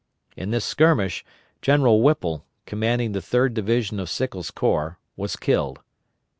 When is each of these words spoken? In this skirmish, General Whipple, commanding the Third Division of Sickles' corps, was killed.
In 0.35 0.49
this 0.49 0.65
skirmish, 0.65 1.23
General 1.61 2.01
Whipple, 2.01 2.43
commanding 2.65 3.11
the 3.11 3.21
Third 3.21 3.53
Division 3.53 3.99
of 3.99 4.09
Sickles' 4.09 4.49
corps, 4.49 4.97
was 5.15 5.35
killed. 5.35 5.79